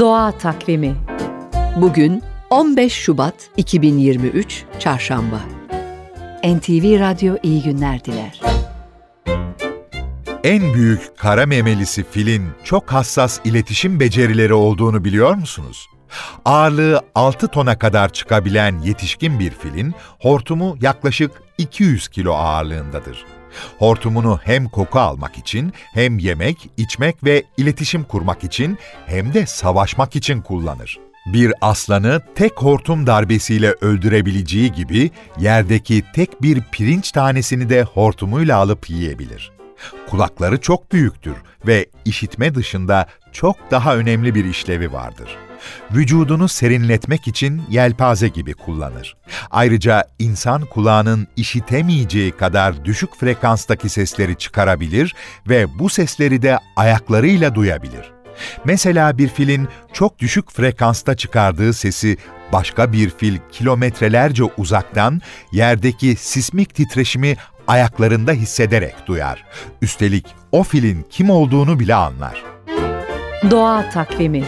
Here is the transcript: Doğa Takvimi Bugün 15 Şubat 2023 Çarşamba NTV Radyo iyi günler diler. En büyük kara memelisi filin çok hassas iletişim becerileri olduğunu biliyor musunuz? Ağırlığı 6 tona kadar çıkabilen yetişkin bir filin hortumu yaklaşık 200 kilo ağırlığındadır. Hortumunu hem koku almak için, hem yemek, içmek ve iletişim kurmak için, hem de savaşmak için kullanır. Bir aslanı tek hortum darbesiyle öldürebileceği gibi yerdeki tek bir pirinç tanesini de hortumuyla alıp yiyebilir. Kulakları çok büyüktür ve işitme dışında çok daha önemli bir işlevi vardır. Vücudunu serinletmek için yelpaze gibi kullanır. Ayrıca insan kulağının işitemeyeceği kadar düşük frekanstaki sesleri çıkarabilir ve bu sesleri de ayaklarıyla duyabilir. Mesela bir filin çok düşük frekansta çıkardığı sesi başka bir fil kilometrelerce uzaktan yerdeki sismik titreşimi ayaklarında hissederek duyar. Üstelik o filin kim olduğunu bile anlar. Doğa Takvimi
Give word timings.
Doğa 0.00 0.32
Takvimi 0.32 0.96
Bugün 1.76 2.22
15 2.50 2.92
Şubat 2.92 3.34
2023 3.56 4.64
Çarşamba 4.78 5.40
NTV 6.44 7.00
Radyo 7.00 7.36
iyi 7.42 7.62
günler 7.62 8.04
diler. 8.04 8.40
En 10.44 10.74
büyük 10.74 11.18
kara 11.18 11.46
memelisi 11.46 12.04
filin 12.10 12.48
çok 12.64 12.92
hassas 12.92 13.40
iletişim 13.44 14.00
becerileri 14.00 14.54
olduğunu 14.54 15.04
biliyor 15.04 15.34
musunuz? 15.34 15.86
Ağırlığı 16.44 17.00
6 17.14 17.48
tona 17.48 17.78
kadar 17.78 18.12
çıkabilen 18.12 18.78
yetişkin 18.80 19.40
bir 19.40 19.50
filin 19.50 19.94
hortumu 20.20 20.76
yaklaşık 20.80 21.30
200 21.58 22.08
kilo 22.08 22.32
ağırlığındadır. 22.32 23.35
Hortumunu 23.78 24.40
hem 24.44 24.68
koku 24.68 24.98
almak 24.98 25.38
için, 25.38 25.72
hem 25.94 26.18
yemek, 26.18 26.70
içmek 26.76 27.24
ve 27.24 27.42
iletişim 27.56 28.04
kurmak 28.04 28.44
için, 28.44 28.78
hem 29.06 29.34
de 29.34 29.46
savaşmak 29.46 30.16
için 30.16 30.40
kullanır. 30.40 30.98
Bir 31.26 31.52
aslanı 31.60 32.22
tek 32.34 32.52
hortum 32.62 33.06
darbesiyle 33.06 33.74
öldürebileceği 33.80 34.72
gibi 34.72 35.10
yerdeki 35.38 36.04
tek 36.14 36.42
bir 36.42 36.60
pirinç 36.72 37.12
tanesini 37.12 37.68
de 37.68 37.82
hortumuyla 37.82 38.58
alıp 38.58 38.90
yiyebilir. 38.90 39.55
Kulakları 40.10 40.60
çok 40.60 40.92
büyüktür 40.92 41.34
ve 41.66 41.86
işitme 42.04 42.54
dışında 42.54 43.06
çok 43.32 43.56
daha 43.70 43.96
önemli 43.96 44.34
bir 44.34 44.44
işlevi 44.44 44.92
vardır. 44.92 45.36
Vücudunu 45.90 46.48
serinletmek 46.48 47.28
için 47.28 47.62
yelpaze 47.70 48.28
gibi 48.28 48.54
kullanır. 48.54 49.16
Ayrıca 49.50 50.04
insan 50.18 50.64
kulağının 50.64 51.26
işitemeyeceği 51.36 52.32
kadar 52.32 52.84
düşük 52.84 53.16
frekanstaki 53.16 53.88
sesleri 53.88 54.36
çıkarabilir 54.36 55.14
ve 55.48 55.78
bu 55.78 55.88
sesleri 55.88 56.42
de 56.42 56.58
ayaklarıyla 56.76 57.54
duyabilir. 57.54 58.12
Mesela 58.64 59.18
bir 59.18 59.28
filin 59.28 59.68
çok 59.92 60.18
düşük 60.18 60.52
frekansta 60.52 61.16
çıkardığı 61.16 61.72
sesi 61.72 62.16
başka 62.52 62.92
bir 62.92 63.10
fil 63.10 63.38
kilometrelerce 63.52 64.44
uzaktan 64.44 65.20
yerdeki 65.52 66.16
sismik 66.16 66.74
titreşimi 66.74 67.36
ayaklarında 67.66 68.32
hissederek 68.32 68.94
duyar. 69.06 69.44
Üstelik 69.82 70.26
o 70.52 70.62
filin 70.62 71.06
kim 71.10 71.30
olduğunu 71.30 71.80
bile 71.80 71.94
anlar. 71.94 72.44
Doğa 73.50 73.90
Takvimi 73.90 74.44